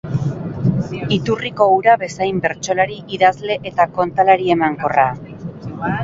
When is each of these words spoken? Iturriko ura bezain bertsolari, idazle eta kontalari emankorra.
Iturriko 1.17 1.67
ura 1.73 1.93
bezain 2.03 2.39
bertsolari, 2.45 2.97
idazle 3.17 3.57
eta 3.73 3.85
kontalari 3.99 4.49
emankorra. 4.55 5.05